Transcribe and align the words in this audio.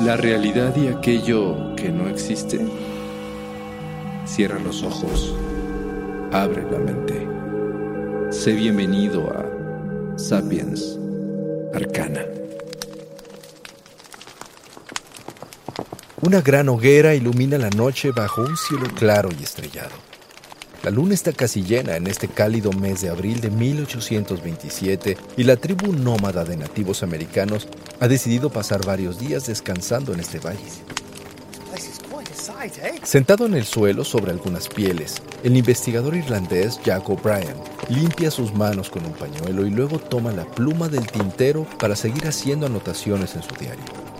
La 0.00 0.16
realidad 0.16 0.74
y 0.76 0.88
aquello 0.88 1.76
que 1.76 1.88
no 1.88 2.08
existe. 2.08 2.58
Cierra 4.24 4.58
los 4.58 4.82
ojos, 4.82 5.34
abre 6.32 6.62
la 6.70 6.78
mente. 6.78 7.28
Sé 8.30 8.52
bienvenido 8.54 9.30
a 9.30 10.18
Sapiens 10.18 10.98
Arcana. 11.74 12.24
Una 16.22 16.40
gran 16.40 16.68
hoguera 16.68 17.14
ilumina 17.14 17.58
la 17.58 17.70
noche 17.70 18.10
bajo 18.10 18.42
un 18.42 18.56
cielo 18.56 18.86
claro 18.96 19.28
y 19.38 19.42
estrellado. 19.42 20.11
La 20.82 20.90
luna 20.90 21.14
está 21.14 21.32
casi 21.32 21.62
llena 21.62 21.96
en 21.96 22.08
este 22.08 22.26
cálido 22.26 22.72
mes 22.72 23.02
de 23.02 23.08
abril 23.08 23.40
de 23.40 23.50
1827 23.50 25.16
y 25.36 25.44
la 25.44 25.56
tribu 25.56 25.92
nómada 25.92 26.44
de 26.44 26.56
nativos 26.56 27.04
americanos 27.04 27.68
ha 28.00 28.08
decidido 28.08 28.50
pasar 28.50 28.84
varios 28.84 29.20
días 29.20 29.46
descansando 29.46 30.12
en 30.12 30.18
este 30.18 30.40
valle. 30.40 30.58
Sentado 33.04 33.46
en 33.46 33.54
el 33.54 33.64
suelo 33.64 34.04
sobre 34.04 34.32
algunas 34.32 34.68
pieles, 34.68 35.22
el 35.44 35.56
investigador 35.56 36.16
irlandés 36.16 36.80
Jack 36.84 37.08
O'Brien 37.08 37.54
limpia 37.88 38.32
sus 38.32 38.52
manos 38.52 38.90
con 38.90 39.04
un 39.04 39.12
pañuelo 39.12 39.64
y 39.64 39.70
luego 39.70 40.00
toma 40.00 40.32
la 40.32 40.44
pluma 40.44 40.88
del 40.88 41.06
tintero 41.06 41.64
para 41.78 41.94
seguir 41.94 42.26
haciendo 42.26 42.66
anotaciones 42.66 43.36
en 43.36 43.42
su 43.42 43.54
diario. 43.54 44.11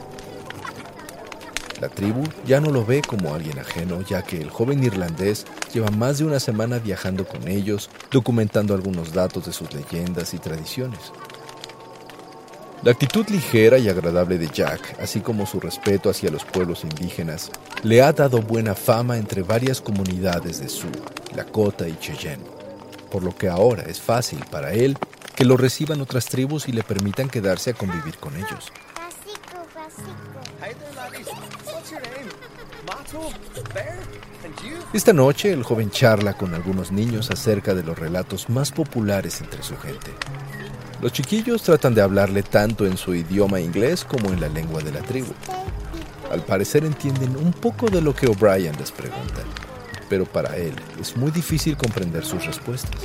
La 1.83 1.89
tribu 1.89 2.23
ya 2.47 2.61
no 2.61 2.71
lo 2.71 2.87
ve 2.87 3.03
como 3.03 3.35
alguien 3.35 3.59
ajeno, 3.59 4.03
ya 4.03 4.23
que 4.23 4.41
el 4.41 4.51
joven 4.51 4.85
irlandés 4.85 5.45
lleva 5.75 5.91
más 5.91 6.19
de 6.19 6.25
una 6.25 6.39
semana 6.39 6.79
viajando 6.79 7.27
con 7.27 7.49
ellos, 7.49 7.91
documentando 8.13 8.73
algunos 8.73 9.13
datos 9.13 9.47
de 9.47 9.53
sus 9.53 9.75
leyendas 9.75 10.33
y 10.33 10.39
tradiciones. 10.39 11.01
La 12.85 12.93
actitud 12.93 13.29
ligera 13.31 13.79
y 13.79 13.89
agradable 13.89 14.39
de 14.39 14.47
Jack, 14.47 14.97
así 15.01 15.23
como 15.23 15.45
su 15.45 15.59
respeto 15.59 16.09
hacia 16.09 16.31
los 16.31 16.45
pueblos 16.45 16.85
indígenas, 16.85 17.51
le 17.83 18.01
ha 18.01 18.13
dado 18.13 18.41
buena 18.43 18.77
fama 18.77 19.17
entre 19.17 19.43
varias 19.43 19.81
comunidades 19.81 20.61
de 20.61 20.69
Sioux, 20.69 20.93
Lakota 21.35 21.89
y 21.89 21.99
Cheyenne, 21.99 22.45
por 23.11 23.25
lo 23.25 23.37
que 23.37 23.49
ahora 23.49 23.83
es 23.89 24.01
fácil 24.01 24.39
para 24.53 24.73
él 24.73 24.97
que 25.35 25.45
lo 25.45 25.57
reciban 25.57 26.01
otras 26.01 26.27
tribus 26.27 26.69
y 26.69 26.73
le 26.73 26.85
permitan 26.85 27.29
quedarse 27.29 27.71
a 27.71 27.75
convivir 27.75 28.19
con 28.19 28.37
ellos. 28.37 28.71
Esta 34.93 35.13
noche 35.13 35.53
el 35.53 35.63
joven 35.63 35.91
charla 35.91 36.35
con 36.35 36.55
algunos 36.55 36.93
niños 36.93 37.31
acerca 37.31 37.75
de 37.75 37.83
los 37.83 37.99
relatos 37.99 38.49
más 38.51 38.73
populares 38.73 39.41
entre 39.41 39.63
su 39.63 39.77
gente. 39.77 40.13
Los 41.01 41.13
chiquillos 41.13 41.63
tratan 41.63 41.95
de 41.95 42.03
hablarle 42.03 42.43
tanto 42.43 42.87
en 42.87 42.97
su 42.97 43.15
idioma 43.15 43.61
inglés 43.61 44.05
como 44.05 44.33
en 44.33 44.41
la 44.41 44.49
lengua 44.49 44.83
de 44.83 44.93
la 44.93 45.01
tribu. 45.01 45.33
Al 46.31 46.45
parecer 46.45 46.85
entienden 46.85 47.37
un 47.37 47.53
poco 47.53 47.89
de 47.89 48.01
lo 48.01 48.15
que 48.15 48.27
O'Brien 48.27 48.77
les 48.79 48.93
pregunta, 48.93 49.43
pero 50.09 50.25
para 50.25 50.57
él 50.57 50.75
es 51.01 51.17
muy 51.17 51.31
difícil 51.31 51.77
comprender 51.77 52.25
sus 52.25 52.47
respuestas. 52.47 53.01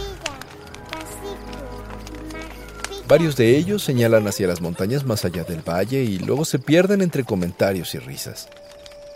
Varios 3.07 3.38
de 3.38 3.56
ellos 3.56 3.84
señalan 3.84 4.28
hacia 4.28 4.47
las 4.47 4.59
montañas 4.59 5.06
más 5.06 5.23
allá 5.23 5.45
del 5.45 5.62
valle 5.62 6.03
y 6.03 6.19
luego 6.19 6.44
se 6.44 6.59
pierden 6.59 7.01
entre 7.01 7.23
comentarios 7.23 7.95
y 7.95 8.00
risas. 8.00 8.50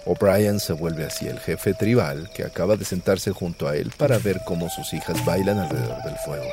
O'Brien 0.05 0.61
se 0.61 0.71
vuelve 0.71 1.05
hacia 1.05 1.29
el 1.29 1.39
jefe 1.39 1.73
tribal 1.73 2.29
que 2.33 2.45
acaba 2.45 2.77
de 2.77 2.85
sentarse 2.85 3.31
junto 3.31 3.67
a 3.67 3.75
él 3.75 3.91
para 3.97 4.17
ver 4.17 4.39
cómo 4.45 4.69
sus 4.69 4.93
hijas 4.93 5.23
bailan 5.25 5.59
alrededor 5.59 6.01
del 6.03 6.15
fuego. 6.25 6.47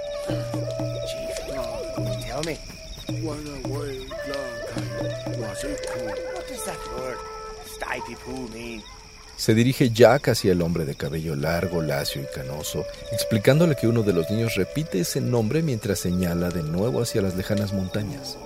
Se 9.38 9.54
dirige 9.54 9.90
Jack 9.90 10.30
hacia 10.30 10.50
el 10.50 10.62
hombre 10.62 10.84
de 10.84 10.96
cabello 10.96 11.36
largo, 11.36 11.80
lacio 11.80 12.20
y 12.20 12.26
canoso, 12.34 12.84
explicándole 13.12 13.76
que 13.76 13.86
uno 13.86 14.02
de 14.02 14.12
los 14.12 14.28
niños 14.30 14.56
repite 14.56 14.98
ese 14.98 15.20
nombre 15.20 15.62
mientras 15.62 16.00
señala 16.00 16.48
de 16.48 16.64
nuevo 16.64 17.02
hacia 17.02 17.22
las 17.22 17.36
lejanas 17.36 17.72
montañas. 17.72 18.36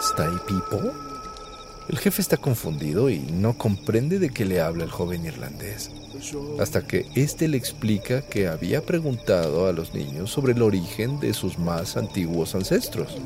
¿Stay 0.00 0.36
People? 0.48 0.90
El 1.88 1.98
jefe 1.98 2.22
está 2.22 2.36
confundido 2.36 3.08
y 3.08 3.20
no 3.20 3.56
comprende 3.56 4.18
de 4.18 4.30
qué 4.30 4.44
le 4.44 4.60
habla 4.60 4.82
el 4.82 4.90
joven 4.90 5.26
irlandés, 5.26 5.92
hasta 6.58 6.84
que 6.84 7.06
éste 7.14 7.46
le 7.46 7.56
explica 7.56 8.22
que 8.22 8.48
había 8.48 8.82
preguntado 8.82 9.68
a 9.68 9.72
los 9.72 9.94
niños 9.94 10.28
sobre 10.28 10.54
el 10.54 10.62
origen 10.62 11.20
de 11.20 11.32
sus 11.32 11.56
más 11.56 11.96
antiguos 11.96 12.56
ancestros. 12.56 13.16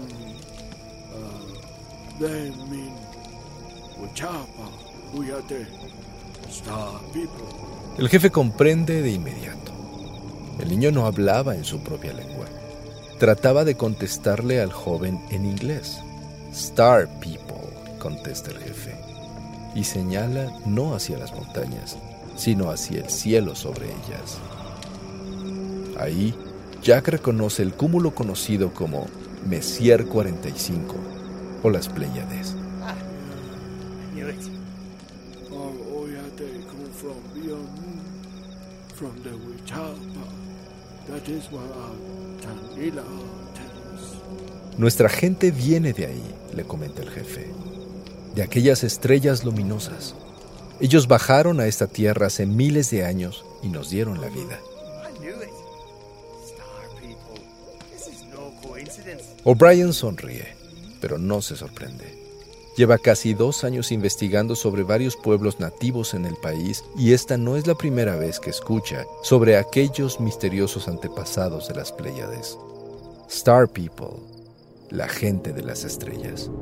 El 7.98 8.08
jefe 8.08 8.30
comprende 8.30 9.02
de 9.02 9.10
inmediato. 9.10 9.72
El 10.58 10.68
niño 10.68 10.90
no 10.90 11.06
hablaba 11.06 11.54
en 11.54 11.64
su 11.64 11.80
propia 11.80 12.12
lengua. 12.12 12.46
Trataba 13.18 13.64
de 13.64 13.76
contestarle 13.76 14.60
al 14.60 14.72
joven 14.72 15.20
en 15.30 15.44
inglés. 15.44 16.00
Star 16.52 17.08
People, 17.20 17.68
contesta 17.98 18.50
el 18.50 18.58
jefe, 18.58 18.96
y 19.74 19.84
señala 19.84 20.52
no 20.64 20.94
hacia 20.94 21.18
las 21.18 21.32
montañas, 21.34 21.98
sino 22.36 22.70
hacia 22.70 23.00
el 23.00 23.10
cielo 23.10 23.54
sobre 23.54 23.86
ellas. 23.86 24.38
Ahí, 25.98 26.34
Jack 26.82 27.08
reconoce 27.08 27.62
el 27.62 27.74
cúmulo 27.74 28.14
conocido 28.14 28.72
como 28.72 29.06
Messier 29.46 30.06
45 30.06 30.94
o 31.62 31.70
las 31.70 31.88
Pléyades. 31.88 32.57
Nuestra 44.76 45.08
gente 45.08 45.50
viene 45.50 45.92
de 45.92 46.06
ahí, 46.06 46.34
le 46.54 46.64
comenta 46.64 47.02
el 47.02 47.10
jefe, 47.10 47.46
de 48.34 48.42
aquellas 48.42 48.84
estrellas 48.84 49.44
luminosas. 49.44 50.14
Ellos 50.80 51.08
bajaron 51.08 51.60
a 51.60 51.66
esta 51.66 51.86
tierra 51.86 52.26
hace 52.26 52.46
miles 52.46 52.90
de 52.90 53.04
años 53.04 53.44
y 53.62 53.68
nos 53.68 53.90
dieron 53.90 54.20
la 54.20 54.28
vida. 54.28 54.60
O'Brien 59.44 59.92
sonríe, 59.92 60.54
pero 61.00 61.18
no 61.18 61.40
se 61.42 61.56
sorprende. 61.56 62.27
Lleva 62.78 62.96
casi 62.96 63.34
dos 63.34 63.64
años 63.64 63.90
investigando 63.90 64.54
sobre 64.54 64.84
varios 64.84 65.16
pueblos 65.16 65.58
nativos 65.58 66.14
en 66.14 66.24
el 66.24 66.36
país 66.36 66.84
y 66.96 67.12
esta 67.12 67.36
no 67.36 67.56
es 67.56 67.66
la 67.66 67.74
primera 67.74 68.14
vez 68.14 68.38
que 68.38 68.50
escucha 68.50 69.04
sobre 69.20 69.56
aquellos 69.56 70.20
misteriosos 70.20 70.86
antepasados 70.86 71.66
de 71.66 71.74
las 71.74 71.90
Pléyades. 71.90 72.56
Star 73.28 73.66
People, 73.66 74.20
la 74.90 75.08
gente 75.08 75.52
de 75.52 75.64
las 75.64 75.82
estrellas. 75.82 76.52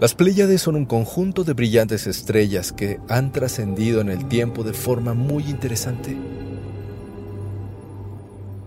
Las 0.00 0.16
Pléyades 0.16 0.60
son 0.60 0.74
un 0.74 0.86
conjunto 0.86 1.44
de 1.44 1.52
brillantes 1.52 2.08
estrellas 2.08 2.72
que 2.72 2.98
han 3.08 3.30
trascendido 3.30 4.00
en 4.00 4.08
el 4.08 4.26
tiempo 4.26 4.64
de 4.64 4.72
forma 4.72 5.14
muy 5.14 5.44
interesante. 5.44 6.41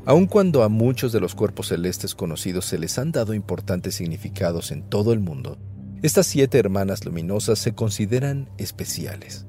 Aun 0.08 0.28
cuando 0.28 0.62
a 0.62 0.70
muchos 0.70 1.12
de 1.12 1.20
los 1.20 1.34
cuerpos 1.34 1.70
celestes 1.70 2.14
conocidos 2.14 2.66
se 2.66 2.78
les 2.78 3.00
han 3.00 3.12
dado 3.12 3.34
importantes 3.34 3.96
significados 3.96 4.72
en 4.72 4.84
todo 4.84 5.14
el 5.14 5.20
mundo, 5.20 5.58
estas 6.04 6.28
siete 6.28 6.60
hermanas 6.60 7.06
luminosas 7.06 7.58
se 7.58 7.74
consideran 7.74 8.48
especiales. 8.60 9.48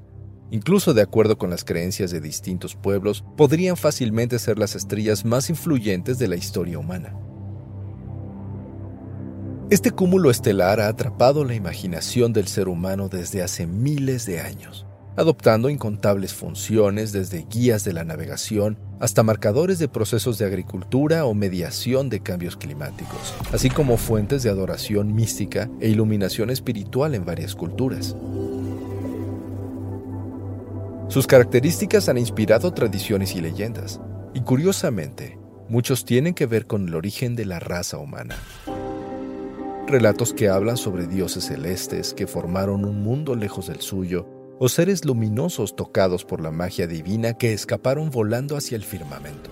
Incluso 0.51 0.95
de 0.95 1.03
acuerdo 1.03 1.37
con 1.37 1.51
las 1.51 1.63
creencias 1.63 2.11
de 2.11 2.21
distintos 2.23 2.75
pueblos, 2.75 3.23
podrían 3.37 3.77
fácilmente 3.77 4.39
ser 4.39 4.59
las 4.59 4.77
estrellas 4.77 5.27
más 5.27 5.51
influyentes 5.51 6.19
de 6.19 6.29
la 6.29 6.37
historia 6.37 6.79
humana. 6.79 7.15
Este 9.69 9.91
cúmulo 9.91 10.31
estelar 10.31 10.81
ha 10.81 10.89
atrapado 10.89 11.45
la 11.45 11.55
imaginación 11.55 12.33
del 12.33 12.47
ser 12.47 12.69
humano 12.69 13.09
desde 13.09 13.43
hace 13.43 13.67
miles 13.67 14.25
de 14.25 14.41
años, 14.41 14.87
adoptando 15.17 15.71
incontables 15.71 16.35
funciones 16.35 17.13
desde 17.13 17.47
guías 17.51 17.85
de 17.85 17.93
la 17.93 18.05
navegación 18.05 18.79
hasta 19.01 19.23
marcadores 19.23 19.79
de 19.79 19.89
procesos 19.89 20.39
de 20.39 20.45
agricultura 20.45 21.25
o 21.25 21.35
mediación 21.35 22.09
de 22.09 22.21
cambios 22.21 22.57
climáticos, 22.57 23.35
así 23.53 23.71
como 23.71 23.97
fuentes 23.97 24.43
de 24.43 24.51
adoración 24.51 25.15
mística 25.15 25.71
e 25.81 25.89
iluminación 25.89 26.51
espiritual 26.51 27.15
en 27.15 27.25
varias 27.25 27.55
culturas. 27.55 28.15
Sus 31.09 31.27
características 31.27 32.09
han 32.09 32.19
inspirado 32.19 32.73
tradiciones 32.73 33.35
y 33.35 33.41
leyendas, 33.41 34.01
y 34.35 34.41
curiosamente, 34.41 35.39
muchos 35.69 36.05
tienen 36.05 36.35
que 36.35 36.47
ver 36.47 36.67
con 36.67 36.89
el 36.89 36.95
origen 36.95 37.37
de 37.37 37.47
la 37.47 37.59
raza 37.59 37.97
humana. 37.99 38.37
Relatos 39.87 40.35
que 40.35 40.49
hablan 40.49 40.77
sobre 40.77 41.07
dioses 41.07 41.45
celestes 41.45 42.13
que 42.13 42.27
formaron 42.27 42.85
un 42.85 43.03
mundo 43.03 43.37
lejos 43.37 43.69
del 43.69 43.81
suyo 43.81 44.36
o 44.59 44.69
seres 44.69 45.05
luminosos 45.05 45.77
tocados 45.77 46.25
por 46.25 46.41
la 46.41 46.51
magia 46.51 46.87
divina 46.87 47.35
que 47.35 47.53
escaparon 47.53 48.11
volando 48.11 48.57
hacia 48.57 48.77
el 48.77 48.85
firmamento. 48.85 49.51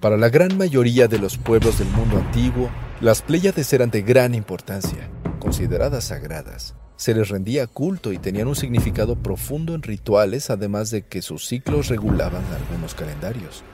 Para 0.00 0.16
la 0.16 0.28
gran 0.28 0.58
mayoría 0.58 1.08
de 1.08 1.18
los 1.18 1.38
pueblos 1.38 1.78
del 1.78 1.88
mundo 1.88 2.18
antiguo, 2.18 2.70
las 3.00 3.22
Pléyades 3.22 3.72
eran 3.72 3.90
de 3.90 4.02
gran 4.02 4.34
importancia, 4.34 5.08
consideradas 5.40 6.04
sagradas. 6.04 6.74
Se 6.96 7.14
les 7.14 7.28
rendía 7.28 7.66
culto 7.66 8.12
y 8.12 8.18
tenían 8.18 8.48
un 8.48 8.54
significado 8.54 9.16
profundo 9.16 9.74
en 9.74 9.82
rituales, 9.82 10.50
además 10.50 10.90
de 10.90 11.06
que 11.06 11.22
sus 11.22 11.46
ciclos 11.46 11.88
regulaban 11.88 12.44
algunos 12.52 12.94
calendarios. 12.94 13.64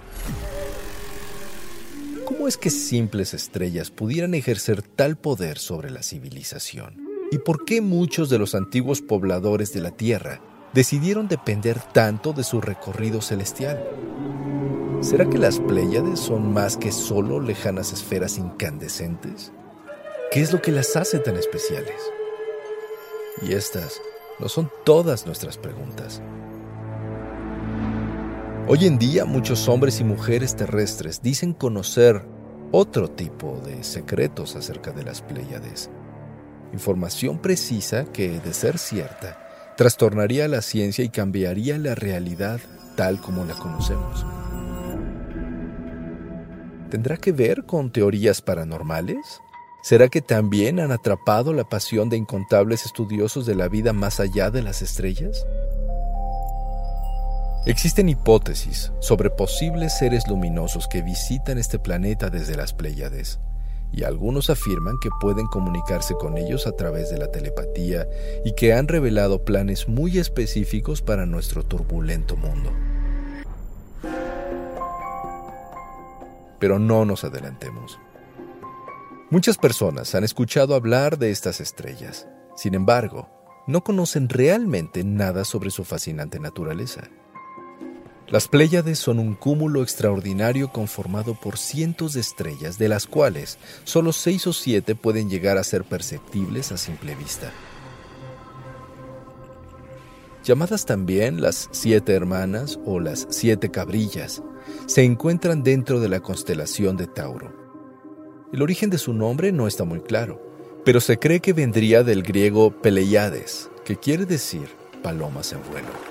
¿Cómo 2.24 2.46
es 2.46 2.56
que 2.56 2.70
simples 2.70 3.34
estrellas 3.34 3.90
pudieran 3.90 4.34
ejercer 4.34 4.82
tal 4.82 5.16
poder 5.16 5.58
sobre 5.58 5.90
la 5.90 6.02
civilización? 6.02 7.09
¿Y 7.32 7.38
por 7.38 7.64
qué 7.64 7.80
muchos 7.80 8.28
de 8.28 8.38
los 8.38 8.56
antiguos 8.56 9.02
pobladores 9.02 9.72
de 9.72 9.80
la 9.80 9.92
Tierra 9.92 10.40
decidieron 10.72 11.28
depender 11.28 11.80
tanto 11.80 12.32
de 12.32 12.42
su 12.42 12.60
recorrido 12.60 13.22
celestial? 13.22 13.84
¿Será 15.00 15.30
que 15.30 15.38
las 15.38 15.60
Pléyades 15.60 16.18
son 16.18 16.52
más 16.52 16.76
que 16.76 16.90
solo 16.90 17.38
lejanas 17.38 17.92
esferas 17.92 18.36
incandescentes? 18.36 19.52
¿Qué 20.32 20.40
es 20.40 20.52
lo 20.52 20.60
que 20.60 20.72
las 20.72 20.96
hace 20.96 21.20
tan 21.20 21.36
especiales? 21.36 22.00
Y 23.42 23.52
estas 23.52 24.00
no 24.40 24.48
son 24.48 24.68
todas 24.84 25.24
nuestras 25.24 25.56
preguntas. 25.56 26.20
Hoy 28.66 28.86
en 28.86 28.98
día 28.98 29.24
muchos 29.24 29.68
hombres 29.68 30.00
y 30.00 30.04
mujeres 30.04 30.56
terrestres 30.56 31.22
dicen 31.22 31.52
conocer 31.52 32.24
otro 32.72 33.08
tipo 33.08 33.60
de 33.64 33.84
secretos 33.84 34.56
acerca 34.56 34.90
de 34.90 35.04
las 35.04 35.22
Pléyades 35.22 35.90
información 36.72 37.38
precisa 37.38 38.04
que, 38.04 38.40
de 38.40 38.54
ser 38.54 38.78
cierta, 38.78 39.74
trastornaría 39.76 40.46
la 40.48 40.62
ciencia 40.62 41.04
y 41.04 41.08
cambiaría 41.08 41.78
la 41.78 41.94
realidad 41.94 42.60
tal 42.96 43.20
como 43.20 43.44
la 43.44 43.54
conocemos. 43.54 44.26
¿Tendrá 46.90 47.16
que 47.16 47.32
ver 47.32 47.64
con 47.64 47.90
teorías 47.92 48.42
paranormales? 48.42 49.40
¿Será 49.82 50.08
que 50.08 50.20
también 50.20 50.80
han 50.80 50.92
atrapado 50.92 51.54
la 51.54 51.64
pasión 51.64 52.10
de 52.10 52.16
incontables 52.16 52.84
estudiosos 52.84 53.46
de 53.46 53.54
la 53.54 53.68
vida 53.68 53.92
más 53.92 54.20
allá 54.20 54.50
de 54.50 54.62
las 54.62 54.82
estrellas? 54.82 55.46
Existen 57.64 58.08
hipótesis 58.08 58.92
sobre 59.00 59.30
posibles 59.30 59.96
seres 59.98 60.26
luminosos 60.28 60.88
que 60.88 61.02
visitan 61.02 61.58
este 61.58 61.78
planeta 61.78 62.28
desde 62.28 62.56
las 62.56 62.72
Pléyades 62.72 63.38
y 63.92 64.04
algunos 64.04 64.50
afirman 64.50 64.98
que 65.00 65.10
pueden 65.20 65.46
comunicarse 65.46 66.14
con 66.14 66.38
ellos 66.38 66.66
a 66.66 66.72
través 66.72 67.10
de 67.10 67.18
la 67.18 67.30
telepatía 67.30 68.06
y 68.44 68.52
que 68.54 68.72
han 68.72 68.88
revelado 68.88 69.44
planes 69.44 69.88
muy 69.88 70.18
específicos 70.18 71.02
para 71.02 71.26
nuestro 71.26 71.64
turbulento 71.64 72.36
mundo. 72.36 72.72
Pero 76.58 76.78
no 76.78 77.04
nos 77.04 77.24
adelantemos. 77.24 77.98
Muchas 79.30 79.56
personas 79.56 80.14
han 80.14 80.24
escuchado 80.24 80.74
hablar 80.74 81.18
de 81.18 81.30
estas 81.30 81.60
estrellas, 81.60 82.26
sin 82.56 82.74
embargo, 82.74 83.28
no 83.66 83.84
conocen 83.84 84.28
realmente 84.28 85.04
nada 85.04 85.44
sobre 85.44 85.70
su 85.70 85.84
fascinante 85.84 86.40
naturaleza. 86.40 87.02
Las 88.30 88.46
Pléyades 88.46 89.00
son 89.00 89.18
un 89.18 89.34
cúmulo 89.34 89.82
extraordinario 89.82 90.70
conformado 90.70 91.34
por 91.34 91.58
cientos 91.58 92.12
de 92.12 92.20
estrellas, 92.20 92.78
de 92.78 92.88
las 92.88 93.08
cuales 93.08 93.58
solo 93.82 94.12
seis 94.12 94.46
o 94.46 94.52
siete 94.52 94.94
pueden 94.94 95.28
llegar 95.28 95.58
a 95.58 95.64
ser 95.64 95.82
perceptibles 95.82 96.70
a 96.70 96.76
simple 96.76 97.16
vista. 97.16 97.50
Llamadas 100.44 100.86
también 100.86 101.42
las 101.42 101.68
siete 101.72 102.12
hermanas 102.12 102.78
o 102.86 103.00
las 103.00 103.26
siete 103.30 103.72
cabrillas, 103.72 104.42
se 104.86 105.02
encuentran 105.02 105.64
dentro 105.64 105.98
de 105.98 106.08
la 106.08 106.20
constelación 106.20 106.96
de 106.96 107.08
Tauro. 107.08 107.52
El 108.52 108.62
origen 108.62 108.90
de 108.90 108.98
su 108.98 109.12
nombre 109.12 109.50
no 109.50 109.66
está 109.66 109.82
muy 109.82 110.02
claro, 110.02 110.40
pero 110.84 111.00
se 111.00 111.18
cree 111.18 111.40
que 111.40 111.52
vendría 111.52 112.04
del 112.04 112.22
griego 112.22 112.70
Peleiades, 112.80 113.70
que 113.84 113.96
quiere 113.96 114.24
decir 114.24 114.68
palomas 115.02 115.52
en 115.52 115.62
vuelo. 115.68 116.09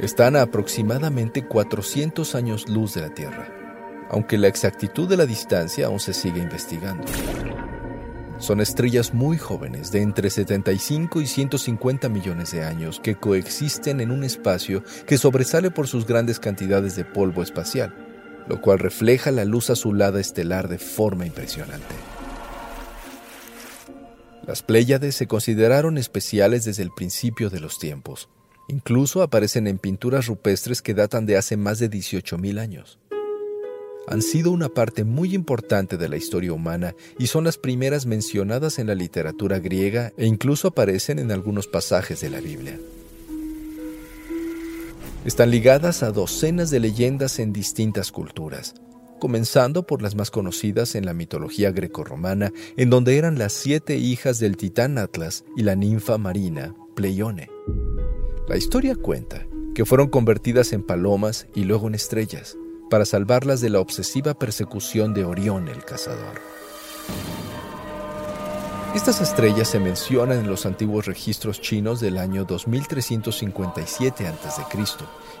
Están 0.00 0.36
a 0.36 0.42
aproximadamente 0.42 1.44
400 1.44 2.36
años 2.36 2.68
luz 2.68 2.94
de 2.94 3.00
la 3.00 3.12
Tierra, 3.12 3.52
aunque 4.10 4.38
la 4.38 4.46
exactitud 4.46 5.08
de 5.08 5.16
la 5.16 5.26
distancia 5.26 5.86
aún 5.86 5.98
se 5.98 6.14
sigue 6.14 6.40
investigando. 6.40 7.04
Son 8.38 8.60
estrellas 8.60 9.12
muy 9.12 9.38
jóvenes, 9.38 9.90
de 9.90 10.02
entre 10.02 10.30
75 10.30 11.20
y 11.20 11.26
150 11.26 12.08
millones 12.08 12.52
de 12.52 12.62
años, 12.62 13.00
que 13.00 13.16
coexisten 13.16 14.00
en 14.00 14.12
un 14.12 14.22
espacio 14.22 14.84
que 15.04 15.18
sobresale 15.18 15.72
por 15.72 15.88
sus 15.88 16.06
grandes 16.06 16.38
cantidades 16.38 16.94
de 16.94 17.04
polvo 17.04 17.42
espacial, 17.42 17.92
lo 18.46 18.60
cual 18.60 18.78
refleja 18.78 19.32
la 19.32 19.44
luz 19.44 19.68
azulada 19.68 20.20
estelar 20.20 20.68
de 20.68 20.78
forma 20.78 21.26
impresionante. 21.26 21.96
Las 24.46 24.62
Pléyades 24.62 25.16
se 25.16 25.26
consideraron 25.26 25.98
especiales 25.98 26.64
desde 26.64 26.84
el 26.84 26.92
principio 26.92 27.50
de 27.50 27.58
los 27.58 27.80
tiempos, 27.80 28.28
Incluso 28.68 29.22
aparecen 29.22 29.66
en 29.66 29.78
pinturas 29.78 30.26
rupestres 30.26 30.82
que 30.82 30.92
datan 30.92 31.24
de 31.24 31.38
hace 31.38 31.56
más 31.56 31.78
de 31.78 31.90
18.000 31.90 32.60
años. 32.60 32.98
Han 34.06 34.22
sido 34.22 34.52
una 34.52 34.68
parte 34.68 35.04
muy 35.04 35.34
importante 35.34 35.96
de 35.96 36.08
la 36.08 36.16
historia 36.16 36.52
humana 36.52 36.94
y 37.18 37.26
son 37.26 37.44
las 37.44 37.58
primeras 37.58 38.06
mencionadas 38.06 38.78
en 38.78 38.86
la 38.86 38.94
literatura 38.94 39.58
griega 39.58 40.12
e 40.16 40.26
incluso 40.26 40.68
aparecen 40.68 41.18
en 41.18 41.32
algunos 41.32 41.66
pasajes 41.66 42.20
de 42.20 42.30
la 42.30 42.40
Biblia. 42.40 42.78
Están 45.24 45.50
ligadas 45.50 46.02
a 46.02 46.10
docenas 46.12 46.70
de 46.70 46.80
leyendas 46.80 47.38
en 47.38 47.52
distintas 47.52 48.12
culturas, 48.12 48.74
comenzando 49.18 49.86
por 49.86 50.00
las 50.00 50.14
más 50.14 50.30
conocidas 50.30 50.94
en 50.94 51.04
la 51.04 51.12
mitología 51.12 51.70
grecorromana, 51.70 52.52
en 52.76 52.88
donde 52.88 53.18
eran 53.18 53.38
las 53.38 53.52
siete 53.52 53.96
hijas 53.96 54.38
del 54.38 54.56
titán 54.56 54.96
Atlas 54.96 55.44
y 55.56 55.62
la 55.62 55.74
ninfa 55.74 56.16
marina, 56.16 56.74
Pleione. 56.94 57.50
La 58.48 58.56
historia 58.56 58.96
cuenta 58.96 59.46
que 59.74 59.84
fueron 59.84 60.08
convertidas 60.08 60.72
en 60.72 60.82
palomas 60.82 61.46
y 61.54 61.64
luego 61.64 61.86
en 61.86 61.94
estrellas 61.94 62.56
para 62.88 63.04
salvarlas 63.04 63.60
de 63.60 63.68
la 63.68 63.78
obsesiva 63.78 64.32
persecución 64.32 65.12
de 65.12 65.26
Orión 65.26 65.68
el 65.68 65.84
cazador. 65.84 66.40
Estas 68.94 69.20
estrellas 69.20 69.68
se 69.68 69.78
mencionan 69.78 70.38
en 70.38 70.48
los 70.48 70.64
antiguos 70.64 71.04
registros 71.04 71.60
chinos 71.60 72.00
del 72.00 72.16
año 72.16 72.46
2357 72.46 74.26
a.C. 74.26 74.62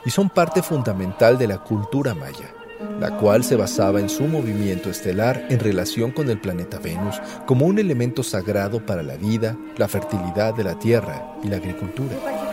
y 0.04 0.10
son 0.10 0.28
parte 0.28 0.62
fundamental 0.62 1.38
de 1.38 1.46
la 1.46 1.64
cultura 1.64 2.14
maya, 2.14 2.52
la 3.00 3.16
cual 3.16 3.42
se 3.42 3.56
basaba 3.56 4.00
en 4.00 4.10
su 4.10 4.24
movimiento 4.24 4.90
estelar 4.90 5.46
en 5.48 5.60
relación 5.60 6.10
con 6.10 6.28
el 6.28 6.42
planeta 6.42 6.78
Venus 6.78 7.16
como 7.46 7.64
un 7.64 7.78
elemento 7.78 8.22
sagrado 8.22 8.84
para 8.84 9.02
la 9.02 9.16
vida, 9.16 9.56
la 9.78 9.88
fertilidad 9.88 10.52
de 10.52 10.64
la 10.64 10.78
Tierra 10.78 11.38
y 11.42 11.48
la 11.48 11.56
agricultura. 11.56 12.47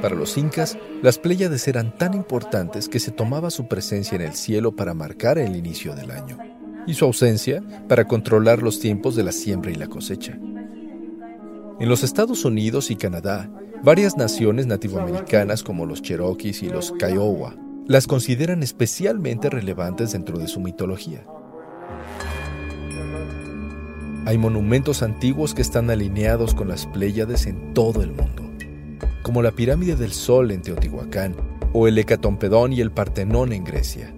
Para 0.00 0.16
los 0.16 0.38
incas, 0.38 0.78
las 1.02 1.18
Pléyades 1.18 1.68
eran 1.68 1.96
tan 1.96 2.14
importantes 2.14 2.88
que 2.88 3.00
se 3.00 3.10
tomaba 3.10 3.50
su 3.50 3.68
presencia 3.68 4.16
en 4.16 4.22
el 4.22 4.34
cielo 4.34 4.74
para 4.74 4.94
marcar 4.94 5.38
el 5.38 5.56
inicio 5.56 5.94
del 5.94 6.10
año 6.10 6.38
y 6.86 6.94
su 6.94 7.04
ausencia 7.04 7.62
para 7.88 8.06
controlar 8.06 8.62
los 8.62 8.80
tiempos 8.80 9.14
de 9.14 9.24
la 9.24 9.32
siembra 9.32 9.70
y 9.70 9.74
la 9.74 9.88
cosecha. 9.88 10.38
En 11.78 11.88
los 11.88 12.02
Estados 12.02 12.44
Unidos 12.44 12.90
y 12.90 12.96
Canadá, 12.96 13.50
varias 13.82 14.16
naciones 14.16 14.66
nativoamericanas 14.66 15.62
como 15.62 15.86
los 15.86 16.02
Cherokees 16.02 16.62
y 16.62 16.68
los 16.68 16.92
Kiowa 16.92 17.54
las 17.86 18.06
consideran 18.06 18.62
especialmente 18.62 19.50
relevantes 19.50 20.12
dentro 20.12 20.38
de 20.38 20.46
su 20.46 20.60
mitología. 20.60 21.24
Hay 24.26 24.38
monumentos 24.38 25.02
antiguos 25.02 25.54
que 25.54 25.62
están 25.62 25.90
alineados 25.90 26.54
con 26.54 26.68
las 26.68 26.86
Pléyades 26.86 27.46
en 27.46 27.74
todo 27.74 28.02
el 28.02 28.12
mundo, 28.12 28.39
como 29.22 29.42
la 29.42 29.52
Pirámide 29.52 29.96
del 29.96 30.12
Sol 30.12 30.50
en 30.50 30.62
Teotihuacán 30.62 31.36
o 31.72 31.86
el 31.86 31.98
Hecatompedón 31.98 32.72
y 32.72 32.80
el 32.80 32.90
Partenón 32.90 33.52
en 33.52 33.64
Grecia. 33.64 34.12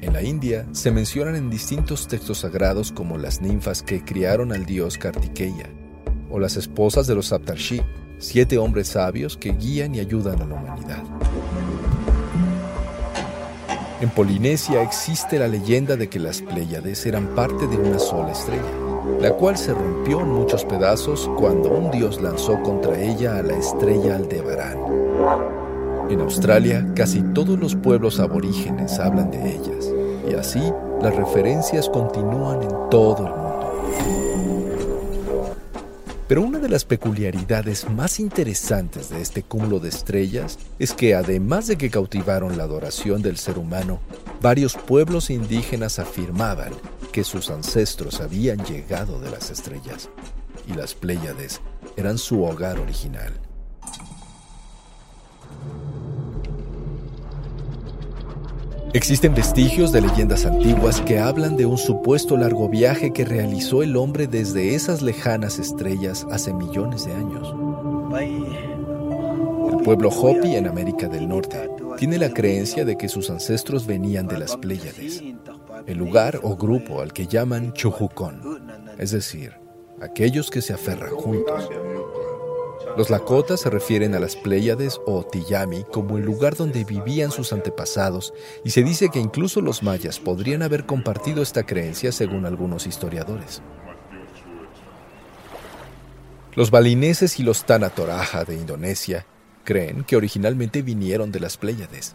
En 0.00 0.12
la 0.12 0.22
India 0.22 0.66
se 0.72 0.90
mencionan 0.90 1.36
en 1.36 1.50
distintos 1.50 2.08
textos 2.08 2.38
sagrados 2.38 2.92
como 2.92 3.18
las 3.18 3.40
ninfas 3.40 3.82
que 3.82 4.04
criaron 4.04 4.52
al 4.52 4.66
dios 4.66 4.98
Kartikeya, 4.98 5.68
o 6.30 6.38
las 6.38 6.56
esposas 6.56 7.06
de 7.06 7.14
los 7.14 7.26
Saptarshi, 7.26 7.82
siete 8.18 8.58
hombres 8.58 8.88
sabios 8.88 9.36
que 9.36 9.52
guían 9.52 9.94
y 9.94 10.00
ayudan 10.00 10.42
a 10.42 10.46
la 10.46 10.54
humanidad. 10.54 11.04
En 14.00 14.10
Polinesia 14.10 14.82
existe 14.82 15.38
la 15.38 15.46
leyenda 15.46 15.96
de 15.96 16.08
que 16.08 16.18
las 16.18 16.42
Pléyades 16.42 17.06
eran 17.06 17.36
parte 17.36 17.68
de 17.68 17.76
una 17.76 18.00
sola 18.00 18.32
estrella, 18.32 18.62
la 19.20 19.32
cual 19.32 19.56
se 19.56 19.74
rompió 19.74 20.20
en 20.20 20.28
muchos 20.28 20.64
pedazos 20.64 21.30
cuando 21.36 21.70
un 21.70 21.90
dios 21.90 22.20
lanzó 22.20 22.60
contra 22.62 22.98
ella 23.00 23.36
a 23.36 23.42
la 23.42 23.56
estrella 23.56 24.16
Aldebarán. 24.16 24.78
En 26.10 26.20
Australia, 26.20 26.86
casi 26.94 27.22
todos 27.34 27.58
los 27.58 27.74
pueblos 27.74 28.20
aborígenes 28.20 28.98
hablan 28.98 29.30
de 29.30 29.54
ellas, 29.54 29.92
y 30.28 30.34
así 30.34 30.60
las 31.00 31.14
referencias 31.16 31.88
continúan 31.88 32.62
en 32.62 32.90
todo 32.90 33.26
el 33.26 33.32
mundo. 33.32 33.52
Pero 36.28 36.42
una 36.42 36.58
de 36.58 36.68
las 36.68 36.84
peculiaridades 36.84 37.90
más 37.90 38.18
interesantes 38.18 39.10
de 39.10 39.20
este 39.20 39.42
cúmulo 39.42 39.80
de 39.80 39.90
estrellas 39.90 40.58
es 40.78 40.94
que 40.94 41.14
además 41.14 41.66
de 41.66 41.76
que 41.76 41.90
cautivaron 41.90 42.56
la 42.56 42.64
adoración 42.64 43.20
del 43.20 43.36
ser 43.36 43.58
humano, 43.58 44.00
varios 44.40 44.74
pueblos 44.74 45.28
indígenas 45.28 45.98
afirmaban 45.98 46.72
que 47.12 47.24
sus 47.24 47.50
ancestros 47.50 48.20
habían 48.20 48.64
llegado 48.64 49.20
de 49.20 49.30
las 49.30 49.50
estrellas 49.50 50.08
y 50.66 50.74
las 50.74 50.94
Pléyades 50.94 51.60
eran 51.96 52.18
su 52.18 52.42
hogar 52.42 52.78
original. 52.78 53.32
Existen 58.94 59.34
vestigios 59.34 59.90
de 59.90 60.02
leyendas 60.02 60.44
antiguas 60.44 61.00
que 61.00 61.18
hablan 61.18 61.56
de 61.56 61.64
un 61.64 61.78
supuesto 61.78 62.36
largo 62.36 62.68
viaje 62.68 63.12
que 63.12 63.24
realizó 63.24 63.82
el 63.82 63.96
hombre 63.96 64.26
desde 64.26 64.74
esas 64.74 65.00
lejanas 65.00 65.58
estrellas 65.58 66.26
hace 66.30 66.52
millones 66.52 67.06
de 67.06 67.14
años. 67.14 67.54
El 69.70 69.82
pueblo 69.82 70.10
Hopi 70.10 70.56
en 70.56 70.66
América 70.66 71.08
del 71.08 71.26
Norte 71.26 71.70
tiene 71.96 72.18
la 72.18 72.34
creencia 72.34 72.84
de 72.84 72.96
que 72.98 73.08
sus 73.08 73.30
ancestros 73.30 73.86
venían 73.86 74.26
de 74.26 74.38
las 74.38 74.58
Pléyades, 74.58 75.22
el 75.86 75.98
lugar 75.98 76.40
o 76.42 76.56
grupo 76.56 77.00
al 77.00 77.12
que 77.12 77.26
llaman 77.26 77.72
Chujucón, 77.72 78.70
es 78.98 79.10
decir, 79.10 79.54
aquellos 80.00 80.50
que 80.50 80.62
se 80.62 80.72
aferran 80.72 81.10
juntos. 81.10 81.68
Los 82.96 83.08
Lakotas 83.08 83.60
se 83.60 83.70
refieren 83.70 84.14
a 84.14 84.20
las 84.20 84.36
Pléyades 84.36 85.00
o 85.06 85.24
Tiyami 85.24 85.84
como 85.84 86.18
el 86.18 86.24
lugar 86.24 86.56
donde 86.56 86.84
vivían 86.84 87.30
sus 87.30 87.52
antepasados 87.52 88.34
y 88.64 88.70
se 88.70 88.82
dice 88.82 89.08
que 89.08 89.18
incluso 89.18 89.60
los 89.60 89.82
mayas 89.82 90.20
podrían 90.20 90.62
haber 90.62 90.84
compartido 90.84 91.42
esta 91.42 91.64
creencia 91.64 92.12
según 92.12 92.44
algunos 92.44 92.86
historiadores. 92.86 93.62
Los 96.54 96.70
balineses 96.70 97.40
y 97.40 97.44
los 97.44 97.64
Tanatoraja 97.64 98.44
de 98.44 98.56
Indonesia 98.56 99.24
creen 99.64 100.04
que 100.04 100.16
originalmente 100.16 100.82
vinieron 100.82 101.32
de 101.32 101.40
las 101.40 101.56
Pléyades. 101.56 102.14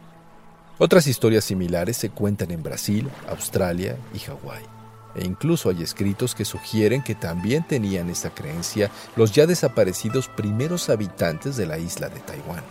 Otras 0.80 1.08
historias 1.08 1.44
similares 1.44 1.98
se 1.98 2.10
cuentan 2.10 2.52
en 2.52 2.62
Brasil, 2.62 3.10
Australia 3.30 3.98
y 4.14 4.20
Hawái 4.20 4.78
e 5.18 5.26
incluso 5.26 5.70
hay 5.70 5.82
escritos 5.82 6.36
que 6.36 6.46
sugieren 6.46 7.02
que 7.02 7.16
también 7.16 7.66
tenían 7.66 8.10
esa 8.10 8.30
creencia 8.30 8.92
los 9.16 9.32
ya 9.32 9.48
desaparecidos 9.48 10.28
primeros 10.28 10.90
habitantes 10.90 11.58
de 11.58 11.66
la 11.66 11.78
isla 11.80 12.10
de 12.10 12.20
Taiwán. 12.20 12.64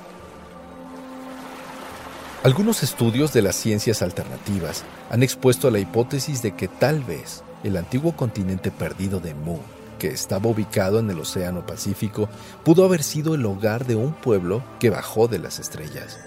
Algunos 2.44 2.84
estudios 2.84 3.32
de 3.32 3.42
las 3.42 3.56
ciencias 3.56 4.02
alternativas 4.02 4.84
han 5.10 5.24
expuesto 5.24 5.70
la 5.70 5.80
hipótesis 5.80 6.42
de 6.42 6.54
que 6.54 6.68
tal 6.68 7.02
vez 7.02 7.42
el 7.64 7.76
antiguo 7.76 8.12
continente 8.12 8.70
perdido 8.70 9.18
de 9.18 9.34
Mu, 9.34 9.58
que 9.98 10.08
estaba 10.08 10.48
ubicado 10.48 11.00
en 11.00 11.10
el 11.10 11.18
Océano 11.18 11.66
Pacífico, 11.66 12.28
pudo 12.62 12.84
haber 12.84 13.02
sido 13.02 13.34
el 13.34 13.44
hogar 13.44 13.86
de 13.86 13.96
un 13.96 14.12
pueblo 14.12 14.62
que 14.78 14.90
bajó 14.90 15.26
de 15.26 15.40
las 15.40 15.58
estrellas 15.58 16.18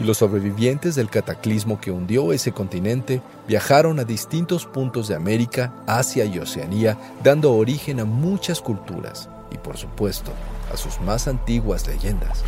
y 0.00 0.04
los 0.04 0.18
sobrevivientes 0.18 0.94
del 0.94 1.10
cataclismo 1.10 1.78
que 1.78 1.90
hundió 1.90 2.32
ese 2.32 2.52
continente 2.52 3.20
viajaron 3.46 4.00
a 4.00 4.04
distintos 4.04 4.64
puntos 4.64 5.08
de 5.08 5.14
América, 5.14 5.74
Asia 5.86 6.24
y 6.24 6.38
Oceanía, 6.38 6.96
dando 7.22 7.52
origen 7.52 8.00
a 8.00 8.06
muchas 8.06 8.60
culturas 8.60 9.28
y, 9.52 9.58
por 9.58 9.76
supuesto, 9.76 10.32
a 10.72 10.76
sus 10.76 11.00
más 11.00 11.28
antiguas 11.28 11.86
leyendas. 11.86 12.42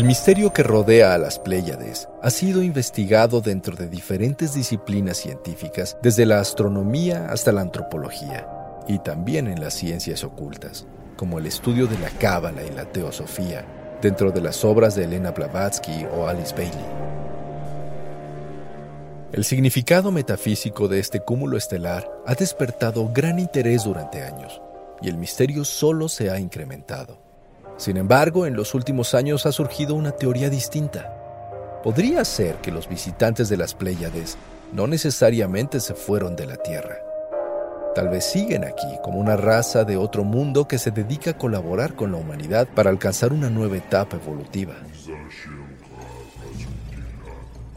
El 0.00 0.06
misterio 0.06 0.50
que 0.54 0.62
rodea 0.62 1.12
a 1.12 1.18
las 1.18 1.38
Pléyades 1.38 2.08
ha 2.22 2.30
sido 2.30 2.62
investigado 2.62 3.42
dentro 3.42 3.76
de 3.76 3.86
diferentes 3.86 4.54
disciplinas 4.54 5.18
científicas, 5.18 5.98
desde 6.00 6.24
la 6.24 6.40
astronomía 6.40 7.26
hasta 7.26 7.52
la 7.52 7.60
antropología, 7.60 8.48
y 8.88 8.98
también 9.00 9.46
en 9.46 9.60
las 9.60 9.74
ciencias 9.74 10.24
ocultas, 10.24 10.86
como 11.18 11.38
el 11.38 11.44
estudio 11.44 11.86
de 11.86 11.98
la 11.98 12.08
cábala 12.08 12.62
y 12.64 12.70
la 12.70 12.86
teosofía, 12.86 13.66
dentro 14.00 14.32
de 14.32 14.40
las 14.40 14.64
obras 14.64 14.94
de 14.94 15.04
Elena 15.04 15.32
Blavatsky 15.32 16.06
o 16.16 16.26
Alice 16.26 16.54
Bailey. 16.54 16.86
El 19.32 19.44
significado 19.44 20.10
metafísico 20.10 20.88
de 20.88 20.98
este 20.98 21.20
cúmulo 21.20 21.58
estelar 21.58 22.10
ha 22.26 22.34
despertado 22.34 23.12
gran 23.12 23.38
interés 23.38 23.84
durante 23.84 24.22
años, 24.22 24.62
y 25.02 25.10
el 25.10 25.18
misterio 25.18 25.66
solo 25.66 26.08
se 26.08 26.30
ha 26.30 26.40
incrementado. 26.40 27.29
Sin 27.80 27.96
embargo, 27.96 28.44
en 28.44 28.56
los 28.56 28.74
últimos 28.74 29.14
años 29.14 29.46
ha 29.46 29.52
surgido 29.52 29.94
una 29.94 30.12
teoría 30.12 30.50
distinta. 30.50 31.80
Podría 31.82 32.26
ser 32.26 32.56
que 32.56 32.70
los 32.70 32.86
visitantes 32.86 33.48
de 33.48 33.56
las 33.56 33.74
Pléyades 33.74 34.36
no 34.74 34.86
necesariamente 34.86 35.80
se 35.80 35.94
fueron 35.94 36.36
de 36.36 36.44
la 36.44 36.56
Tierra. 36.56 36.98
Tal 37.94 38.10
vez 38.10 38.26
siguen 38.26 38.64
aquí 38.64 38.86
como 39.02 39.18
una 39.18 39.34
raza 39.38 39.84
de 39.84 39.96
otro 39.96 40.24
mundo 40.24 40.68
que 40.68 40.76
se 40.76 40.90
dedica 40.90 41.30
a 41.30 41.38
colaborar 41.38 41.96
con 41.96 42.12
la 42.12 42.18
humanidad 42.18 42.68
para 42.68 42.90
alcanzar 42.90 43.32
una 43.32 43.48
nueva 43.48 43.78
etapa 43.78 44.18
evolutiva. 44.18 44.74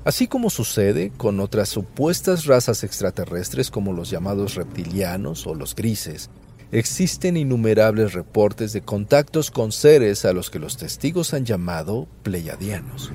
Así 0.04 0.28
como 0.28 0.50
sucede 0.50 1.14
con 1.16 1.40
otras 1.40 1.70
supuestas 1.70 2.46
razas 2.46 2.84
extraterrestres 2.84 3.72
como 3.72 3.94
los 3.94 4.10
llamados 4.10 4.56
reptilianos 4.56 5.48
o 5.48 5.56
los 5.56 5.74
grises, 5.74 6.30
existen 6.74 7.38
innumerables 7.38 8.14
reportes 8.14 8.74
de 8.74 8.82
contactos 8.82 9.52
con 9.52 9.72
seres 9.72 10.26
a 10.26 10.34
los 10.34 10.50
que 10.50 10.58
los 10.58 10.76
testigos 10.76 11.36
han 11.36 11.46
llamado 11.46 12.08
pleiadianos. 12.24 13.12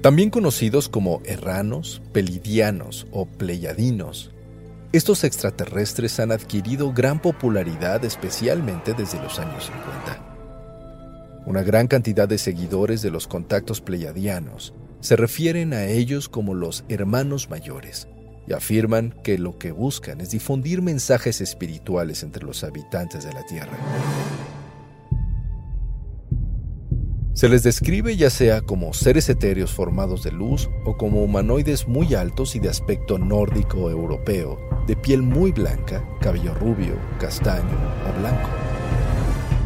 También 0.00 0.30
conocidos 0.30 0.88
como 0.88 1.20
erranos, 1.24 2.00
pelidianos 2.12 3.06
o 3.12 3.26
pleiadinos, 3.26 4.30
estos 4.92 5.22
extraterrestres 5.22 6.18
han 6.18 6.32
adquirido 6.32 6.92
gran 6.92 7.20
popularidad 7.20 8.04
especialmente 8.04 8.94
desde 8.94 9.20
los 9.20 9.38
años 9.38 9.66
50. 9.66 11.42
Una 11.46 11.62
gran 11.62 11.88
cantidad 11.88 12.26
de 12.26 12.38
seguidores 12.38 13.02
de 13.02 13.10
los 13.10 13.26
contactos 13.26 13.82
pleiadianos 13.82 14.72
se 15.00 15.16
refieren 15.16 15.74
a 15.74 15.84
ellos 15.84 16.30
como 16.30 16.54
los 16.54 16.84
hermanos 16.88 17.50
mayores, 17.50 18.08
y 18.46 18.52
afirman 18.52 19.14
que 19.22 19.38
lo 19.38 19.58
que 19.58 19.72
buscan 19.72 20.20
es 20.20 20.30
difundir 20.30 20.82
mensajes 20.82 21.40
espirituales 21.40 22.22
entre 22.22 22.44
los 22.44 22.64
habitantes 22.64 23.24
de 23.24 23.32
la 23.32 23.44
Tierra. 23.44 23.76
Se 27.34 27.48
les 27.48 27.64
describe 27.64 28.16
ya 28.16 28.30
sea 28.30 28.60
como 28.60 28.94
seres 28.94 29.28
etéreos 29.28 29.72
formados 29.72 30.22
de 30.22 30.30
luz 30.30 30.70
o 30.84 30.96
como 30.96 31.24
humanoides 31.24 31.88
muy 31.88 32.14
altos 32.14 32.54
y 32.54 32.60
de 32.60 32.68
aspecto 32.68 33.18
nórdico 33.18 33.90
europeo, 33.90 34.56
de 34.86 34.94
piel 34.94 35.22
muy 35.22 35.50
blanca, 35.50 36.04
cabello 36.20 36.54
rubio, 36.54 36.96
castaño 37.18 37.76
o 38.08 38.20
blanco. 38.20 38.48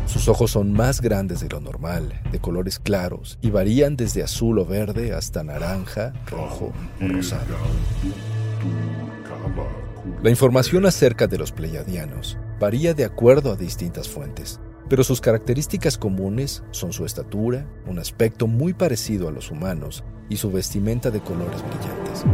Sus 0.06 0.28
ojos 0.28 0.52
son 0.52 0.72
más 0.72 1.02
grandes 1.02 1.40
de 1.40 1.50
lo 1.50 1.60
normal, 1.60 2.22
de 2.32 2.38
colores 2.38 2.78
claros, 2.78 3.38
y 3.42 3.50
varían 3.50 3.94
desde 3.94 4.22
azul 4.22 4.58
o 4.58 4.64
verde 4.64 5.12
hasta 5.12 5.44
naranja, 5.44 6.14
rojo 6.30 6.72
o 7.02 7.08
rosado. 7.08 7.54
La 10.22 10.30
información 10.30 10.86
acerca 10.86 11.26
de 11.26 11.38
los 11.38 11.52
pleiadianos 11.52 12.38
varía 12.58 12.94
de 12.94 13.04
acuerdo 13.04 13.52
a 13.52 13.56
distintas 13.56 14.08
fuentes 14.08 14.60
pero 14.88 15.04
sus 15.04 15.20
características 15.20 15.98
comunes 15.98 16.62
son 16.70 16.92
su 16.92 17.04
estatura, 17.04 17.66
un 17.86 17.98
aspecto 17.98 18.46
muy 18.46 18.72
parecido 18.72 19.28
a 19.28 19.32
los 19.32 19.50
humanos 19.50 20.02
y 20.28 20.36
su 20.36 20.50
vestimenta 20.50 21.10
de 21.10 21.20
colores 21.20 21.62
brillantes. 21.62 22.24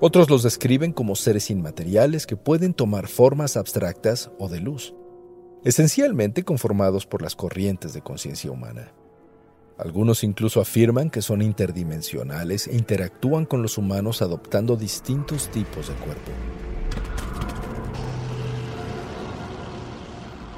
Otros 0.00 0.30
los 0.30 0.42
describen 0.42 0.92
como 0.92 1.14
seres 1.14 1.50
inmateriales 1.50 2.26
que 2.26 2.36
pueden 2.36 2.72
tomar 2.72 3.06
formas 3.06 3.58
abstractas 3.58 4.30
o 4.38 4.48
de 4.48 4.60
luz, 4.60 4.94
esencialmente 5.62 6.42
conformados 6.42 7.06
por 7.06 7.20
las 7.20 7.36
corrientes 7.36 7.92
de 7.92 8.00
conciencia 8.00 8.50
humana. 8.50 8.94
Algunos 9.82 10.24
incluso 10.24 10.60
afirman 10.60 11.08
que 11.08 11.22
son 11.22 11.40
interdimensionales 11.40 12.66
e 12.66 12.76
interactúan 12.76 13.46
con 13.46 13.62
los 13.62 13.78
humanos 13.78 14.20
adoptando 14.20 14.76
distintos 14.76 15.48
tipos 15.48 15.88
de 15.88 15.94
cuerpo. 15.94 16.30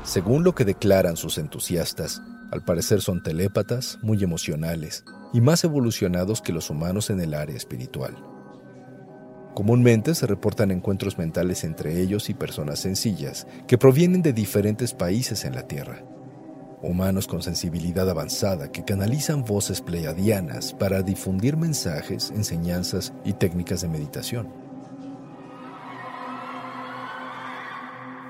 Según 0.02 0.42
lo 0.42 0.56
que 0.56 0.64
declaran 0.64 1.16
sus 1.16 1.38
entusiastas, 1.38 2.20
al 2.50 2.64
parecer 2.64 3.00
son 3.00 3.22
telépatas, 3.22 3.98
muy 4.02 4.22
emocionales 4.24 5.04
y 5.32 5.40
más 5.40 5.62
evolucionados 5.62 6.42
que 6.42 6.52
los 6.52 6.68
humanos 6.68 7.08
en 7.08 7.20
el 7.20 7.34
área 7.34 7.56
espiritual. 7.56 8.16
Comúnmente 9.54 10.16
se 10.16 10.26
reportan 10.26 10.72
encuentros 10.72 11.16
mentales 11.16 11.62
entre 11.62 12.02
ellos 12.02 12.28
y 12.28 12.34
personas 12.34 12.80
sencillas 12.80 13.46
que 13.68 13.78
provienen 13.78 14.22
de 14.22 14.32
diferentes 14.32 14.92
países 14.94 15.44
en 15.44 15.54
la 15.54 15.68
Tierra. 15.68 16.02
Humanos 16.82 17.28
con 17.28 17.42
sensibilidad 17.42 18.10
avanzada 18.10 18.72
que 18.72 18.84
canalizan 18.84 19.44
voces 19.44 19.80
pleiadianas 19.80 20.74
para 20.74 21.02
difundir 21.02 21.56
mensajes, 21.56 22.30
enseñanzas 22.30 23.12
y 23.24 23.34
técnicas 23.34 23.82
de 23.82 23.88
meditación. 23.88 24.48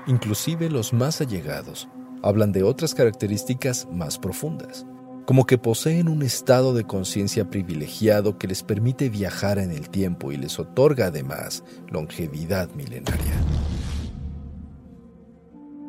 Inclusive 0.05 0.69
los 0.69 0.93
más 0.93 1.21
allegados 1.21 1.87
hablan 2.21 2.51
de 2.51 2.63
otras 2.63 2.93
características 2.93 3.87
más 3.91 4.19
profundas, 4.19 4.85
como 5.25 5.45
que 5.45 5.57
poseen 5.57 6.07
un 6.07 6.21
estado 6.21 6.73
de 6.73 6.83
conciencia 6.83 7.49
privilegiado 7.49 8.37
que 8.37 8.47
les 8.47 8.63
permite 8.63 9.09
viajar 9.09 9.59
en 9.59 9.71
el 9.71 9.89
tiempo 9.89 10.31
y 10.31 10.37
les 10.37 10.59
otorga 10.59 11.07
además 11.07 11.63
longevidad 11.89 12.69
milenaria. 12.71 13.33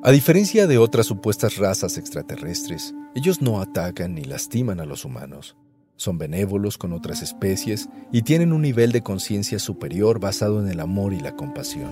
A 0.07 0.13
diferencia 0.13 0.67
de 0.67 0.77
otras 0.77 1.07
supuestas 1.07 1.57
razas 1.57 1.97
extraterrestres, 1.97 2.95
ellos 3.15 3.41
no 3.41 3.63
atacan 3.63 4.15
ni 4.15 4.23
lastiman 4.23 4.79
a 4.79 4.85
los 4.85 5.07
humanos. 5.07 5.57
Son 5.97 6.19
benévolos 6.19 6.77
con 6.77 6.93
otras 6.93 7.23
especies 7.23 7.89
y 8.13 8.21
tienen 8.21 8.53
un 8.53 8.61
nivel 8.61 8.93
de 8.93 9.01
conciencia 9.01 9.59
superior 9.59 10.21
basado 10.21 10.61
en 10.61 10.69
el 10.69 10.81
amor 10.81 11.15
y 11.15 11.21
la 11.21 11.35
compasión. 11.35 11.91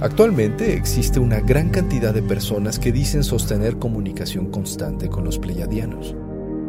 Actualmente 0.00 0.74
existe 0.74 1.20
una 1.20 1.38
gran 1.38 1.70
cantidad 1.70 2.12
de 2.12 2.22
personas 2.22 2.80
que 2.80 2.90
dicen 2.90 3.22
sostener 3.22 3.78
comunicación 3.78 4.50
constante 4.50 5.08
con 5.08 5.22
los 5.22 5.38
pleiadianos. 5.38 6.16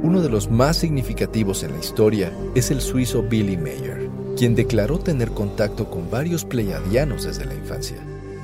Uno 0.04 0.22
de 0.22 0.30
los 0.30 0.52
más 0.52 0.78
significativos 0.78 1.64
en 1.64 1.72
la 1.72 1.80
historia 1.80 2.32
es 2.54 2.70
el 2.70 2.82
suizo 2.82 3.24
Billy 3.24 3.58
Mayer, 3.58 4.12
quien 4.38 4.54
declaró 4.54 5.00
tener 5.00 5.32
contacto 5.32 5.90
con 5.90 6.12
varios 6.12 6.46
pleiadianos 6.46 7.24
desde 7.24 7.44
la 7.44 7.56
infancia, 7.56 7.98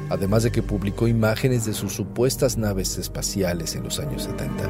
además 0.10 0.42
de 0.42 0.52
que 0.52 0.64
publicó 0.64 1.08
imágenes 1.08 1.66
de 1.66 1.74
sus 1.74 1.94
supuestas 1.94 2.58
naves 2.58 2.98
espaciales 2.98 3.76
en 3.76 3.84
los 3.84 4.00
años 4.00 4.24
70. 4.24 4.70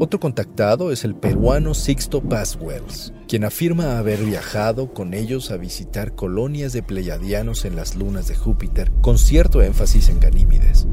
Otro 0.00 0.18
contactado 0.18 0.90
es 0.90 1.04
el 1.04 1.14
peruano 1.14 1.74
Sixto 1.74 2.22
Paz 2.22 2.58
Wells, 2.60 3.12
quien 3.28 3.44
afirma 3.44 3.98
haber 3.98 4.18
viajado 4.24 4.92
con 4.92 5.14
ellos 5.14 5.52
a 5.52 5.56
visitar 5.56 6.16
colonias 6.16 6.72
de 6.72 6.82
pleiadianos 6.82 7.64
en 7.64 7.76
las 7.76 7.94
lunas 7.94 8.26
de 8.26 8.34
Júpiter, 8.34 8.90
con 9.00 9.16
cierto 9.16 9.62
énfasis 9.62 10.08
en 10.08 10.18
Ganímides. 10.18 10.88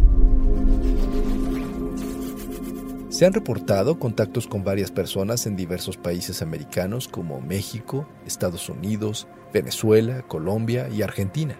Se 3.19 3.25
han 3.25 3.33
reportado 3.33 3.99
contactos 3.99 4.47
con 4.47 4.63
varias 4.63 4.91
personas 4.91 5.45
en 5.45 5.57
diversos 5.57 5.97
países 5.97 6.41
americanos 6.41 7.09
como 7.09 7.41
México, 7.41 8.07
Estados 8.25 8.69
Unidos, 8.69 9.27
Venezuela, 9.53 10.21
Colombia 10.21 10.87
y 10.87 11.01
Argentina. 11.01 11.57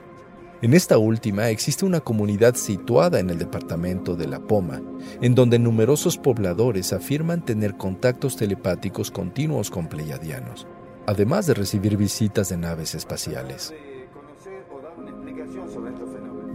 En 0.62 0.74
esta 0.74 0.98
última 0.98 1.50
existe 1.50 1.84
una 1.84 2.00
comunidad 2.00 2.56
situada 2.56 3.19
en 3.19 3.30
el 3.30 3.38
departamento 3.38 4.15
de 4.15 4.30
La 4.30 4.39
Poma, 4.39 4.82
en 5.19 5.36
donde 5.36 5.60
numerosos 5.60 6.17
pobladores 6.17 6.93
afirman 6.93 7.43
tener 7.43 7.76
contactos 7.76 8.38
telepáticos 8.38 9.12
continuos 9.12 9.69
con 9.69 9.89
pleiadianos, 9.89 10.65
además 11.08 11.45
de 11.45 11.56
recibir 11.56 11.98
visitas 11.98 12.48
de 12.48 12.56
naves 12.56 12.95
espaciales. 12.95 13.74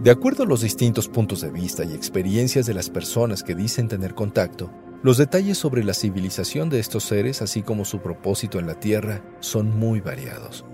De 0.01 0.09
acuerdo 0.09 0.43
a 0.43 0.47
los 0.47 0.61
distintos 0.61 1.07
puntos 1.07 1.41
de 1.41 1.51
vista 1.51 1.83
y 1.83 1.93
experiencias 1.93 2.65
de 2.65 2.73
las 2.73 2.89
personas 2.89 3.43
que 3.43 3.53
dicen 3.53 3.87
tener 3.87 4.15
contacto, 4.15 4.71
los 5.03 5.17
detalles 5.17 5.57
sobre 5.57 5.83
la 5.83 5.93
civilización 5.93 6.69
de 6.69 6.79
estos 6.79 7.03
seres, 7.03 7.41
así 7.41 7.61
como 7.61 7.85
su 7.85 7.99
propósito 7.99 8.59
en 8.59 8.67
la 8.67 8.79
Tierra, 8.79 9.21
son 9.39 9.77
muy 9.77 9.99
variados. 10.01 10.65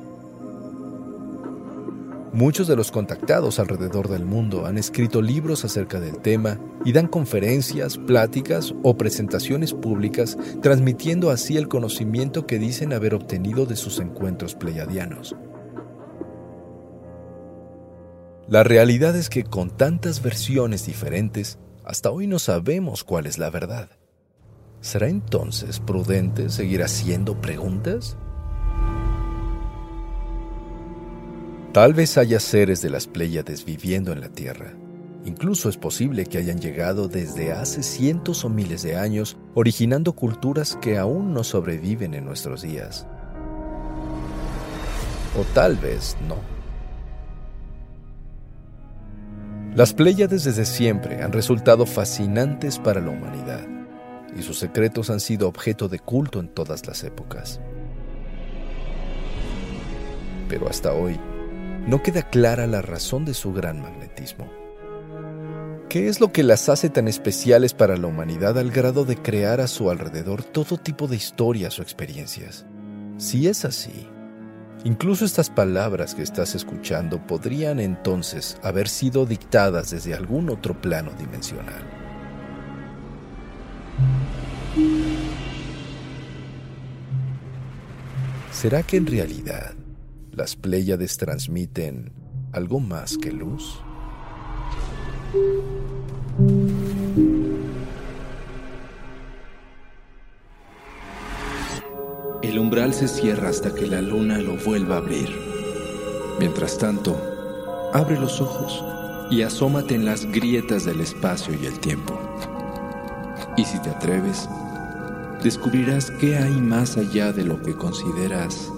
Muchos 2.33 2.65
de 2.67 2.77
los 2.77 2.91
contactados 2.91 3.59
alrededor 3.59 4.07
del 4.07 4.23
mundo 4.23 4.65
han 4.65 4.77
escrito 4.77 5.21
libros 5.21 5.65
acerca 5.65 5.99
del 5.99 6.19
tema 6.19 6.57
y 6.85 6.93
dan 6.93 7.07
conferencias, 7.07 7.97
pláticas 7.97 8.73
o 8.83 8.97
presentaciones 8.97 9.73
públicas 9.73 10.37
transmitiendo 10.61 11.29
así 11.29 11.57
el 11.57 11.67
conocimiento 11.67 12.47
que 12.47 12.57
dicen 12.57 12.93
haber 12.93 13.15
obtenido 13.15 13.65
de 13.65 13.75
sus 13.75 13.99
encuentros 13.99 14.55
pleiadianos. 14.55 15.35
La 18.47 18.63
realidad 18.63 19.15
es 19.17 19.29
que 19.29 19.43
con 19.43 19.69
tantas 19.69 20.21
versiones 20.21 20.85
diferentes, 20.85 21.59
hasta 21.83 22.11
hoy 22.11 22.27
no 22.27 22.39
sabemos 22.39 23.03
cuál 23.03 23.25
es 23.25 23.37
la 23.39 23.49
verdad. 23.49 23.89
¿Será 24.81 25.07
entonces 25.07 25.79
prudente 25.79 26.49
seguir 26.49 26.81
haciendo 26.81 27.39
preguntas? 27.39 28.17
Tal 31.71 31.93
vez 31.93 32.17
haya 32.17 32.39
seres 32.39 32.81
de 32.81 32.89
las 32.89 33.07
Pléyades 33.07 33.63
viviendo 33.63 34.11
en 34.11 34.21
la 34.21 34.29
Tierra. 34.29 34.73
Incluso 35.23 35.69
es 35.69 35.77
posible 35.77 36.25
que 36.25 36.39
hayan 36.39 36.59
llegado 36.59 37.07
desde 37.07 37.53
hace 37.53 37.83
cientos 37.83 38.43
o 38.43 38.49
miles 38.49 38.81
de 38.81 38.97
años, 38.97 39.37
originando 39.53 40.13
culturas 40.13 40.77
que 40.81 40.97
aún 40.97 41.31
no 41.31 41.43
sobreviven 41.43 42.15
en 42.15 42.25
nuestros 42.25 42.63
días. 42.63 43.05
O 45.39 45.43
tal 45.53 45.77
vez 45.77 46.17
no. 46.27 46.37
Las 49.75 49.93
Pléyades 49.93 50.43
desde 50.43 50.65
siempre 50.65 51.21
han 51.21 51.31
resultado 51.31 51.85
fascinantes 51.85 52.79
para 52.79 52.99
la 52.99 53.11
humanidad, 53.11 53.65
y 54.35 54.43
sus 54.43 54.57
secretos 54.59 55.09
han 55.09 55.19
sido 55.19 55.47
objeto 55.47 55.87
de 55.87 55.99
culto 55.99 56.39
en 56.39 56.47
todas 56.47 56.85
las 56.87 57.03
épocas. 57.03 57.59
Pero 60.47 60.69
hasta 60.69 60.93
hoy, 60.93 61.19
no 61.87 62.03
queda 62.03 62.29
clara 62.29 62.67
la 62.67 62.81
razón 62.81 63.25
de 63.25 63.33
su 63.33 63.53
gran 63.53 63.81
magnetismo. 63.81 64.49
¿Qué 65.89 66.07
es 66.07 66.21
lo 66.21 66.31
que 66.31 66.43
las 66.43 66.69
hace 66.69 66.89
tan 66.89 67.07
especiales 67.07 67.73
para 67.73 67.97
la 67.97 68.07
humanidad 68.07 68.57
al 68.57 68.71
grado 68.71 69.03
de 69.03 69.17
crear 69.17 69.59
a 69.59 69.67
su 69.67 69.89
alrededor 69.89 70.43
todo 70.43 70.77
tipo 70.77 71.07
de 71.07 71.17
historias 71.17 71.79
o 71.79 71.81
experiencias? 71.81 72.65
Si 73.17 73.47
es 73.47 73.65
así, 73.65 74.07
incluso 74.85 75.25
estas 75.25 75.49
palabras 75.49 76.15
que 76.15 76.23
estás 76.23 76.55
escuchando 76.55 77.25
podrían 77.27 77.79
entonces 77.79 78.57
haber 78.63 78.87
sido 78.87 79.25
dictadas 79.25 79.91
desde 79.91 80.13
algún 80.13 80.49
otro 80.49 80.79
plano 80.79 81.11
dimensional. 81.19 82.00
¿Será 88.61 88.83
que 88.83 88.97
en 88.97 89.07
realidad 89.07 89.73
las 90.33 90.55
Pléyades 90.55 91.17
transmiten 91.17 92.11
algo 92.51 92.79
más 92.79 93.17
que 93.17 93.31
luz? 93.31 93.81
El 102.43 102.59
umbral 102.59 102.93
se 102.93 103.07
cierra 103.07 103.49
hasta 103.49 103.73
que 103.73 103.87
la 103.87 103.99
luna 103.99 104.37
lo 104.37 104.57
vuelva 104.57 104.93
a 104.93 104.99
abrir. 104.99 105.29
Mientras 106.37 106.77
tanto, 106.77 107.19
abre 107.95 108.19
los 108.19 108.41
ojos 108.41 108.85
y 109.31 109.41
asómate 109.41 109.95
en 109.95 110.05
las 110.05 110.27
grietas 110.27 110.85
del 110.85 111.01
espacio 111.01 111.55
y 111.59 111.65
el 111.65 111.79
tiempo. 111.79 112.13
Y 113.57 113.65
si 113.65 113.81
te 113.81 113.89
atreves, 113.89 114.47
descubrirás 115.43 116.11
qué 116.11 116.37
hay 116.37 116.51
más 116.51 116.97
allá 116.97 117.31
de 117.31 117.43
lo 117.43 117.61
que 117.61 117.75
consideras 117.75 118.71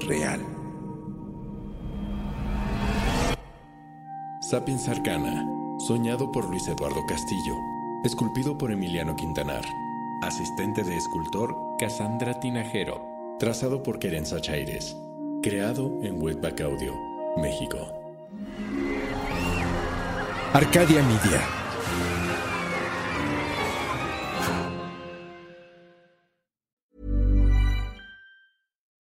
real. 0.00 0.40
Sapiens 4.40 4.88
Arcana, 4.88 5.44
soñado 5.86 6.30
por 6.32 6.48
Luis 6.48 6.66
Eduardo 6.68 7.04
Castillo, 7.06 7.54
esculpido 8.04 8.56
por 8.56 8.70
Emiliano 8.70 9.16
Quintanar, 9.16 9.64
asistente 10.22 10.84
de 10.84 10.96
escultor 10.96 11.54
Cassandra 11.78 12.38
Tinajero, 12.40 13.04
trazado 13.38 13.82
por 13.82 13.98
Querenza 13.98 14.40
Chaires, 14.40 14.96
creado 15.42 16.00
en 16.02 16.22
Webback 16.22 16.60
Audio, 16.60 16.94
México. 17.36 17.78
Arcadia 20.52 21.02
Media. 21.02 21.42